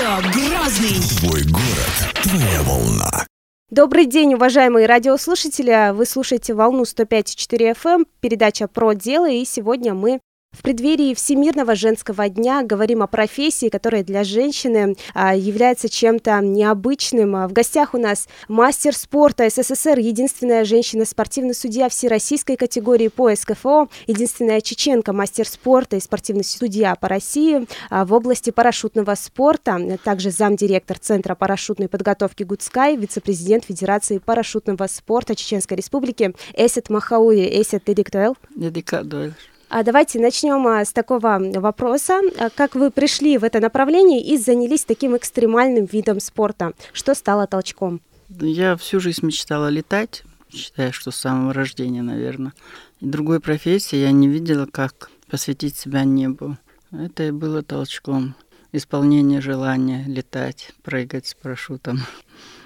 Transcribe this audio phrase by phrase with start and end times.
[0.00, 0.98] Радио Грозный.
[1.18, 3.26] Твой город, твоя волна.
[3.70, 5.92] Добрый день, уважаемые радиослушатели!
[5.92, 10.20] Вы слушаете волну 105.4 FM, передача «Про дело», и сегодня мы
[10.60, 17.46] в преддверии Всемирного женского дня говорим о профессии, которая для женщины а, является чем-то необычным.
[17.46, 24.60] В гостях у нас мастер спорта СССР, единственная женщина-спортивный судья всероссийской категории по СКФО, единственная
[24.60, 30.98] чеченка мастер спорта и спортивный судья по России а, в области парашютного спорта, также замдиректор
[30.98, 37.62] Центра парашютной подготовки Гудскай, вице-президент Федерации парашютного спорта Чеченской Республики Эсет Махауи.
[37.62, 38.36] Эсет, ты диктуэл?
[38.56, 39.49] А
[39.84, 42.20] давайте начнем а, с такого вопроса.
[42.38, 46.72] А, как вы пришли в это направление и занялись таким экстремальным видом спорта?
[46.92, 48.00] Что стало толчком?
[48.28, 52.52] Я всю жизнь мечтала летать, считаю, что с самого рождения, наверное.
[53.00, 56.58] И другой профессии я не видела, как посвятить себя небу.
[56.90, 58.34] Это и было толчком.
[58.72, 62.00] Исполнение желания летать, прыгать с парашютом.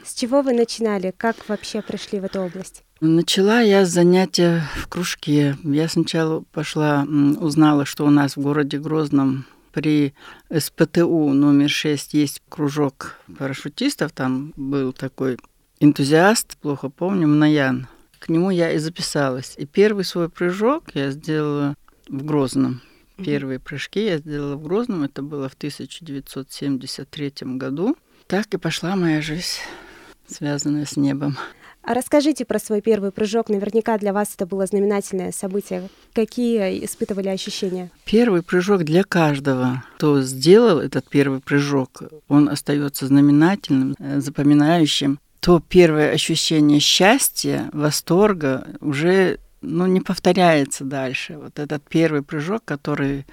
[0.05, 1.15] С чего вы начинали?
[1.17, 2.83] Как вообще пришли в эту область?
[3.07, 5.59] Начала я занятия в кружке.
[5.63, 7.07] Я сначала пошла,
[7.39, 10.15] узнала, что у нас в городе Грозном при
[10.51, 14.13] СПТУ номер 6 есть кружок парашютистов.
[14.13, 15.37] Там был такой
[15.81, 17.89] энтузиаст, плохо помню, Мнаян.
[18.21, 19.53] К нему я и записалась.
[19.59, 21.77] И первый свой прыжок я сделала
[22.09, 22.81] в Грозном.
[23.23, 25.03] Первые прыжки я сделала в Грозном.
[25.03, 27.99] Это было в 1973 году.
[28.27, 29.59] Так и пошла моя жизнь,
[30.27, 31.37] связанная с небом.
[31.87, 33.51] А расскажите про свой первый прыжок.
[33.51, 35.91] Наверняка для вас это было знаменательное событие.
[36.15, 37.91] Какие испытывали ощущения?
[38.07, 45.19] Первый прыжок для каждого, кто сделал этот первый прыжок, он остается знаменательным, э, запоминающим.
[45.41, 51.37] То первое ощущение счастья, восторга уже ну, не повторяется дальше.
[51.37, 53.27] Вот этот первый прыжок, который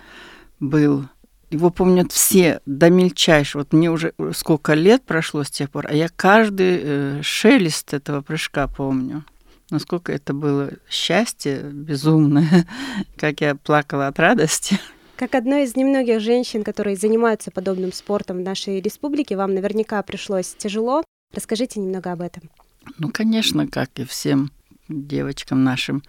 [0.60, 1.06] был
[1.52, 3.62] его помнят все до мельчайшего.
[3.62, 8.22] Вот мне уже сколько лет прошло с тех пор, а я каждый э, шелест этого
[8.22, 9.26] прыжка помню.
[9.70, 12.68] Насколько это было счастье безумное,
[13.18, 14.80] как я плакала от радости.
[15.18, 20.56] Как одной из немногих женщин, которые занимаются подобным спортом в нашей республике, вам наверняка пришлось
[20.58, 21.04] тяжело.
[21.34, 22.50] Расскажите немного об этом.
[22.98, 24.52] Ну, конечно, как и всем
[24.90, 26.04] девочкам нашим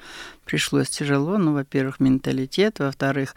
[0.45, 1.37] пришлось тяжело.
[1.37, 3.37] Ну, во-первых, менталитет, во-вторых,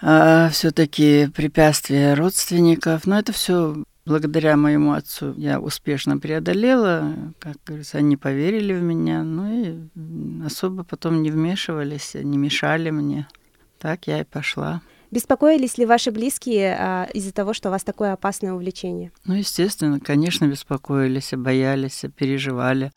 [0.00, 3.06] а, все-таки препятствия родственников.
[3.06, 7.14] Но это все благодаря моему отцу я успешно преодолела.
[7.38, 13.28] Как говорится, они поверили в меня, ну и особо потом не вмешивались, не мешали мне.
[13.78, 14.82] Так я и пошла.
[15.10, 19.12] Беспокоились ли ваши близкие а, из-за того, что у вас такое опасное увлечение?
[19.24, 22.90] Ну, естественно, конечно, беспокоились, боялись, переживали.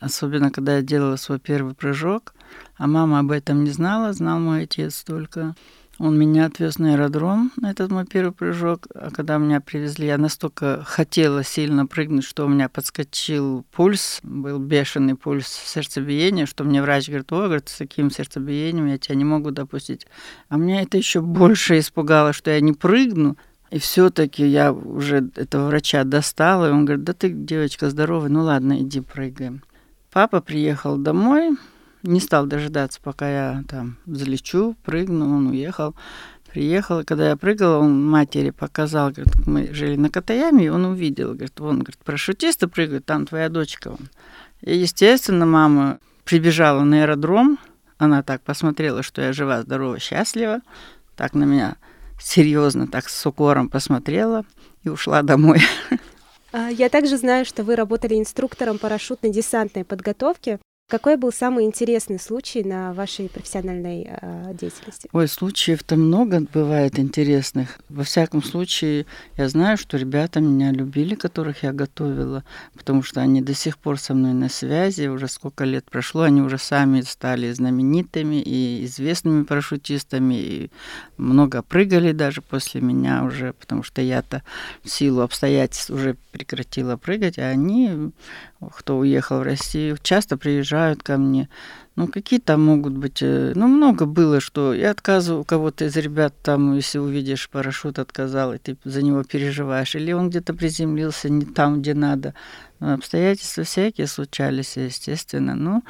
[0.00, 2.34] Особенно, когда я делала свой первый прыжок,
[2.76, 5.54] а мама об этом не знала, знал мой отец только.
[5.98, 8.86] Он меня отвез на аэродром, этот мой первый прыжок.
[8.94, 14.58] А когда меня привезли, я настолько хотела сильно прыгнуть, что у меня подскочил пульс, был
[14.58, 19.24] бешеный пульс сердцебиения, что мне врач говорит, о, говорит, с таким сердцебиением я тебя не
[19.24, 20.06] могу допустить.
[20.48, 23.36] А меня это еще больше испугало, что я не прыгну.
[23.70, 28.42] И все-таки я уже этого врача достала, и он говорит, да ты, девочка, здоровая, ну
[28.42, 29.62] ладно, иди прыгаем.
[30.10, 31.56] Папа приехал домой,
[32.02, 35.94] не стал дожидаться, пока я там залечу, прыгну, он уехал.
[36.52, 41.32] Приехал, когда я прыгала, он матери показал, говорит, мы жили на Катаяме, и он увидел,
[41.32, 43.90] говорит, вон, говорит, парашютисты прыгают, там твоя дочка.
[43.90, 44.10] Вон.
[44.60, 47.58] И, естественно, мама прибежала на аэродром,
[47.96, 50.60] она так посмотрела, что я жива, здорова, счастлива,
[51.16, 51.76] так на меня
[52.20, 54.44] серьезно, так с укором посмотрела
[54.82, 55.60] и ушла домой.
[56.52, 60.58] А, я также знаю, что вы работали инструктором парашютно-десантной подготовки.
[60.92, 65.08] Какой был самый интересный случай на вашей профессиональной э, деятельности?
[65.10, 67.78] Ой, случаев-то много бывает интересных.
[67.88, 69.06] Во всяком случае,
[69.38, 72.44] я знаю, что ребята меня любили, которых я готовила,
[72.74, 75.06] потому что они до сих пор со мной на связи.
[75.06, 80.70] Уже сколько лет прошло, они уже сами стали знаменитыми и известными парашютистами, и
[81.16, 84.42] много прыгали даже после меня уже, потому что я-то
[84.82, 88.12] в силу обстоятельств уже прекратила прыгать, а они
[88.70, 90.36] кто уехал в Россию, часто
[90.82, 91.48] приезжают ко мне.
[91.94, 93.22] Ну, какие там могут быть...
[93.22, 97.98] Э, ну, много было, что и отказу у кого-то из ребят там, если увидишь, парашют
[97.98, 99.94] отказал, и ты за него переживаешь.
[99.94, 102.32] Или он где-то приземлился не там, где надо.
[102.80, 105.54] Ну, обстоятельства всякие случались, естественно.
[105.54, 105.82] Но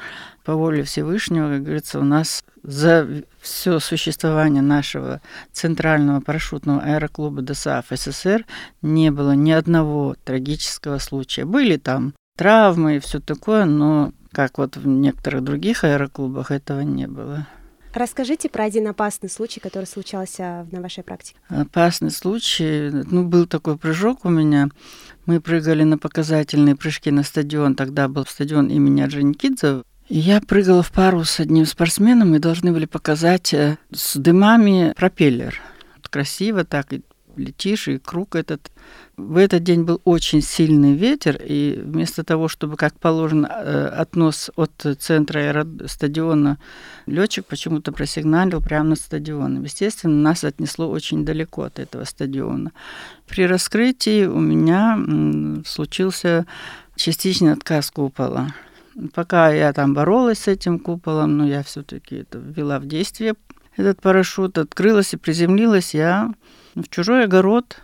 [0.43, 5.21] по воле Всевышнего, как говорится, у нас за все существование нашего
[5.53, 8.45] центрального парашютного аэроклуба ДСАФ СССР
[8.81, 11.45] не было ни одного трагического случая.
[11.45, 17.07] Были там травмы и все такое, но как вот в некоторых других аэроклубах этого не
[17.07, 17.47] было.
[17.93, 21.37] Расскажите про один опасный случай, который случался на вашей практике.
[21.47, 24.69] Опасный случай, ну, был такой прыжок у меня.
[25.27, 27.75] Мы прыгали на показательные прыжки на стадион.
[27.75, 29.83] Тогда был стадион имени Орджоникидзе.
[30.09, 34.93] И я прыгала в пару с одним спортсменом, и должны были показать э, с дымами
[34.97, 35.61] пропеллер.
[36.09, 36.87] Красиво так,
[37.35, 38.71] летишь, и круг этот.
[39.15, 44.49] В этот день был очень сильный ветер, и вместо того, чтобы, как положено, э, относ
[44.55, 46.57] от центра стадиона,
[47.05, 49.63] летчик почему-то просигналил прямо над стадионом.
[49.63, 52.71] Естественно, нас отнесло очень далеко от этого стадиона.
[53.27, 54.97] При раскрытии у меня
[55.63, 56.47] случился
[56.95, 58.55] частичный отказ купола.
[59.13, 63.35] Пока я там боролась с этим куполом, но я все-таки это ввела в действие
[63.75, 66.33] этот парашют, открылась и приземлилась я
[66.75, 67.77] в чужой огород.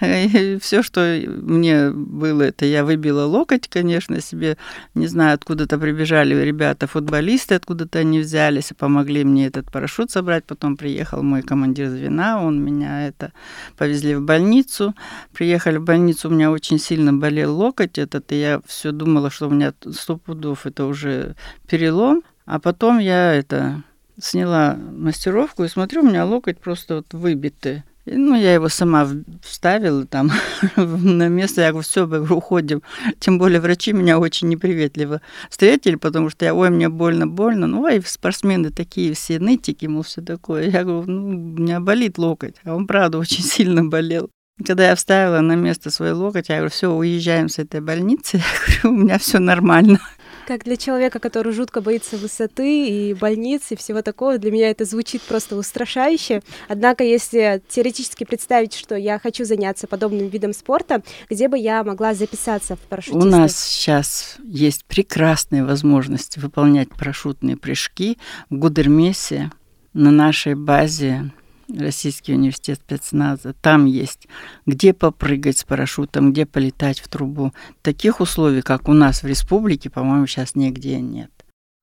[0.60, 4.58] Все, что мне было, это я выбила локоть, конечно, себе.
[4.94, 10.44] Не знаю, откуда-то прибежали ребята, футболисты, откуда-то они взялись и помогли мне этот парашют собрать.
[10.44, 13.32] Потом приехал мой командир звена, он меня это
[13.78, 14.94] повезли в больницу.
[15.32, 19.48] Приехали в больницу, у меня очень сильно болел локоть этот, и я все думала, что
[19.48, 22.22] у меня сто пудов это уже перелом.
[22.44, 23.82] А потом я это
[24.20, 27.82] сняла мастеровку и смотрю, у меня локоть просто вот выбитый.
[28.06, 29.08] Ну, я его сама
[29.42, 30.30] вставила там
[30.76, 31.62] на место.
[31.62, 32.82] Я говорю, все, уходим.
[33.18, 35.20] Тем более врачи меня очень неприветливо
[35.50, 37.66] встретили, потому что я, ой, мне больно, больно.
[37.66, 40.70] Ну, ой, спортсмены такие все нытики, мол, все такое.
[40.70, 42.54] Я говорю, ну, у меня болит локоть.
[42.64, 44.30] А он, правда, очень сильно болел.
[44.64, 48.38] Когда я вставила на место свой локоть, я говорю, все, уезжаем с этой больницы.
[48.84, 50.00] Я говорю, у меня все нормально.
[50.46, 54.84] Как для человека, который жутко боится высоты и больниц и всего такого, для меня это
[54.84, 56.40] звучит просто устрашающе.
[56.68, 62.14] Однако, если теоретически представить, что я хочу заняться подобным видом спорта, где бы я могла
[62.14, 63.26] записаться в парашютисты?
[63.26, 68.16] У нас сейчас есть прекрасные возможности выполнять парашютные прыжки
[68.48, 69.50] в Гудермесе
[69.94, 71.32] на нашей базе
[71.68, 73.54] Российский университет спецназа.
[73.54, 74.28] Там есть
[74.66, 77.52] где попрыгать с парашютом, где полетать в трубу.
[77.82, 81.30] Таких условий, как у нас в республике, по-моему, сейчас нигде нет.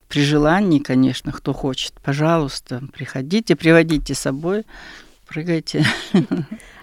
[0.07, 4.63] При желании, конечно, кто хочет, пожалуйста, приходите, приводите с собой,
[5.27, 5.85] прыгайте.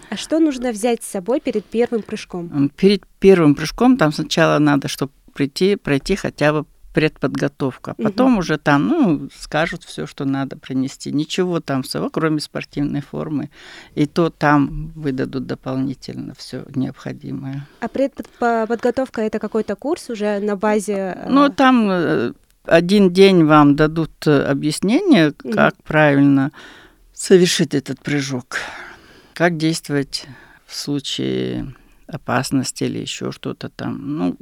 [0.09, 2.69] А что нужно взять с собой перед первым прыжком?
[2.75, 7.95] Перед первым прыжком там сначала надо, чтобы прийти, пройти хотя бы предподготовка.
[7.95, 8.39] Потом угу.
[8.39, 11.11] уже там, ну, скажут все, что надо принести.
[11.11, 13.49] Ничего там всего, кроме спортивной формы.
[13.95, 17.67] И то там выдадут дополнительно все необходимое.
[17.79, 21.15] А предподготовка это какой-то курс уже на базе?
[21.15, 22.33] Э, ну, там э,
[22.65, 25.83] один день вам дадут э, объяснение, как угу.
[25.83, 26.51] правильно
[27.13, 28.57] совершить этот прыжок,
[29.33, 30.25] как действовать
[30.65, 31.73] в случае
[32.07, 34.17] опасности или еще что-то там.
[34.17, 34.37] Ну,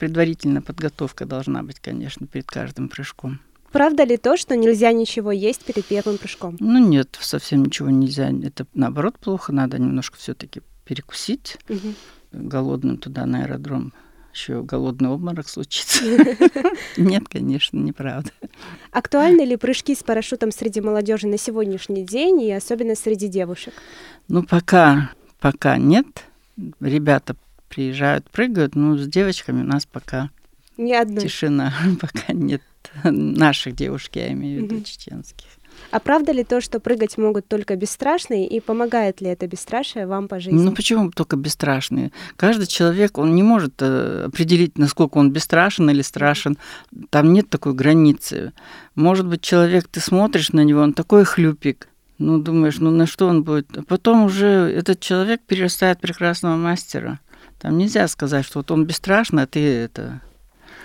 [0.00, 3.38] предварительная подготовка должна быть, конечно, перед каждым прыжком.
[3.70, 6.56] Правда ли то, что нельзя ничего есть перед первым прыжком?
[6.58, 8.32] Ну нет, совсем ничего нельзя.
[8.42, 9.52] Это наоборот плохо.
[9.52, 11.58] Надо немножко все-таки перекусить.
[11.68, 11.94] Угу.
[12.32, 13.92] Голодным туда на аэродром
[14.32, 16.04] еще голодный обморок случится.
[16.96, 18.30] Нет, конечно, неправда.
[18.92, 23.74] Актуальны ли прыжки с парашютом среди молодежи на сегодняшний день и особенно среди девушек?
[24.28, 25.10] Ну, пока,
[25.40, 26.06] пока нет.
[26.78, 27.34] Ребята
[27.70, 28.74] приезжают, прыгают.
[28.74, 30.28] Ну, с девочками у нас пока
[30.76, 31.22] Ни одной.
[31.22, 32.62] тишина, пока нет
[33.04, 35.46] наших девушек, я имею в виду, чеченских.
[35.90, 40.28] А правда ли то, что прыгать могут только бесстрашные, и помогает ли это бесстрашие вам
[40.28, 40.58] по жизни?
[40.58, 42.12] Ну почему только бесстрашные?
[42.36, 46.58] Каждый человек, он не может э, определить, насколько он бесстрашен или страшен.
[47.08, 48.52] Там нет такой границы.
[48.94, 53.26] Может быть, человек, ты смотришь на него, он такой хлюпик, ну, думаешь, ну на что
[53.26, 53.78] он будет?
[53.78, 57.18] А потом уже этот человек перерастает прекрасного мастера.
[57.60, 60.22] Там нельзя сказать, что вот он бесстрашный, а ты это...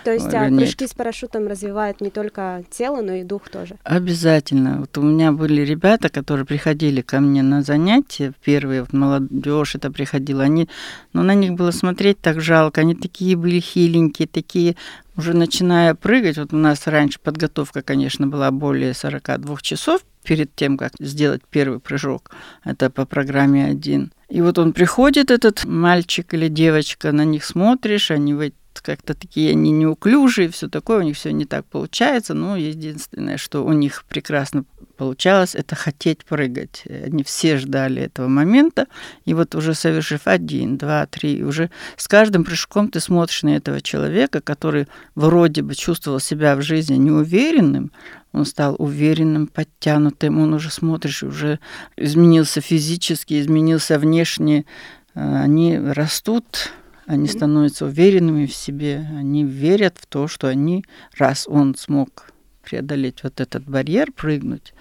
[0.04, 3.74] То есть а, прыжки с парашютом развивают не только тело, но и дух тоже?
[3.82, 4.78] Обязательно.
[4.78, 9.90] Вот у меня были ребята, которые приходили ко мне на занятия, первые, вот молодежь это
[9.90, 10.68] приходила, они,
[11.12, 14.76] ну, на них было смотреть так жалко, они такие были хиленькие, такие,
[15.16, 20.76] уже начиная прыгать, вот у нас раньше подготовка, конечно, была более 42 часов перед тем,
[20.76, 22.30] как сделать первый прыжок.
[22.64, 24.12] Это по программе один.
[24.28, 28.34] И вот он приходит, этот мальчик или девочка, на них смотришь, они
[28.82, 32.34] как-то такие они неуклюжие, все такое, у них все не так получается.
[32.34, 34.64] Но единственное, что у них прекрасно
[34.96, 36.84] получалось, это хотеть прыгать.
[36.86, 38.86] Они все ждали этого момента.
[39.24, 43.80] И вот уже совершив один, два, три, уже с каждым прыжком ты смотришь на этого
[43.80, 47.90] человека, который вроде бы чувствовал себя в жизни неуверенным,
[48.36, 51.58] он стал уверенным, подтянутым, он уже смотришь, уже
[51.96, 54.66] изменился физически, изменился внешне.
[55.14, 56.70] Э, они растут,
[57.06, 60.84] они становятся уверенными в себе, они верят в то, что они,
[61.16, 62.30] раз он смог
[62.62, 64.74] преодолеть вот этот барьер, прыгнуть,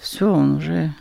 [0.00, 0.94] все, он уже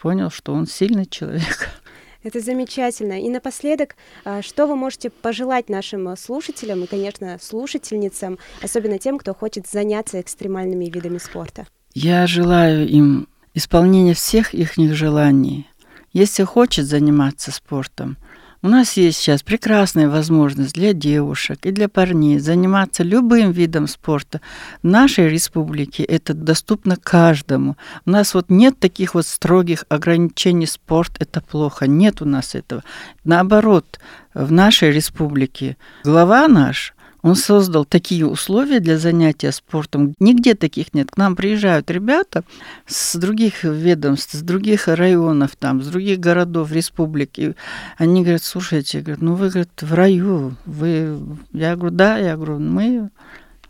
[0.00, 1.68] понял, что он сильный человек.
[2.24, 3.20] Это замечательно.
[3.20, 9.34] И напоследок, а, что вы можете пожелать нашим слушателям и, конечно, слушательницам, особенно тем, кто
[9.34, 11.66] хочет заняться экстремальными видами спорта?
[11.92, 15.68] Я желаю им исполнения всех их желаний.
[16.14, 18.16] Если хочет заниматься спортом,
[18.64, 24.40] у нас есть сейчас прекрасная возможность для девушек и для парней заниматься любым видом спорта.
[24.82, 27.76] В нашей республике это доступно каждому.
[28.06, 31.86] У нас вот нет таких вот строгих ограничений спорт это плохо.
[31.86, 32.82] Нет у нас этого.
[33.22, 34.00] Наоборот,
[34.32, 36.93] в нашей республике глава наш
[37.24, 40.14] он создал такие условия для занятия спортом.
[40.20, 41.10] Нигде таких нет.
[41.10, 42.44] К нам приезжают ребята
[42.86, 47.56] с других ведомств, с других районов, там, с других городов республики.
[47.96, 50.54] Они говорят, слушайте, ну вы говорят, в раю.
[50.66, 51.18] Вы...
[51.54, 53.08] Я говорю, да, я говорю, мы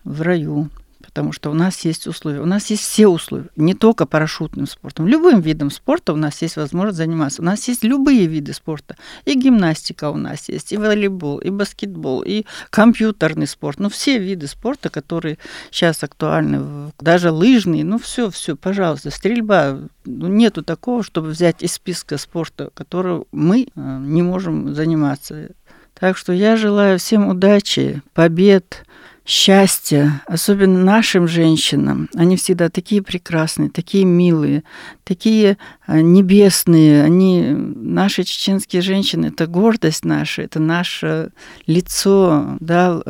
[0.02, 0.68] в раю
[1.14, 2.40] потому что у нас есть условия.
[2.40, 5.06] У нас есть все условия, не только парашютным спортом.
[5.06, 7.40] Любым видом спорта у нас есть возможность заниматься.
[7.40, 8.96] У нас есть любые виды спорта.
[9.24, 13.78] И гимнастика у нас есть, и волейбол, и баскетбол, и компьютерный спорт.
[13.78, 15.38] Ну, все виды спорта, которые
[15.70, 19.10] сейчас актуальны, даже лыжные, ну, все, все, пожалуйста.
[19.10, 19.78] Стрельба.
[20.04, 25.50] Ну, нету такого, чтобы взять из списка спорта, который мы э, не можем заниматься.
[25.94, 28.84] Так что я желаю всем удачи, побед,
[29.26, 32.08] счастья, особенно нашим женщинам.
[32.14, 34.64] Они всегда такие прекрасные, такие милые,
[35.02, 37.02] такие а, небесные.
[37.02, 41.30] Они, наши чеченские женщины, это гордость наша, это наше
[41.66, 43.02] лицо, да.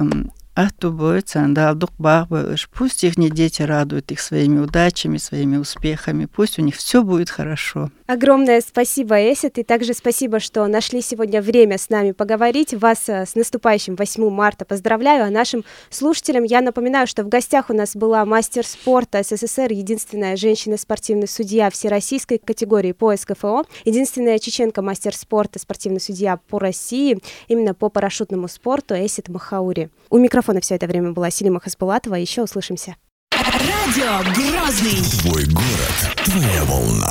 [2.73, 6.27] Пусть их не дети радуют их своими удачами, своими успехами.
[6.27, 7.91] Пусть у них все будет хорошо.
[8.07, 12.73] Огромное спасибо, Эсит, и также спасибо, что нашли сегодня время с нами поговорить.
[12.73, 17.71] Вас э, с наступающим 8 марта поздравляю, а нашим слушателям я напоминаю, что в гостях
[17.71, 24.83] у нас была мастер спорта СССР, единственная женщина-спортивный судья всероссийской категории по СКФО, единственная чеченка
[24.83, 27.19] мастер спорта, спортивный судья по России,
[27.49, 29.89] именно по парашютному спорту Эсит Махаури.
[30.11, 32.17] У микрофона микрофона все это время была Селима Хасбулатова.
[32.17, 32.97] Еще услышимся.
[33.33, 35.01] Радио Грозный.
[35.23, 37.09] Твой город, твоя волна.